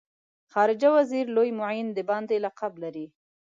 [0.51, 3.05] خارجه وزیر لوی معین د باندې لقب لري.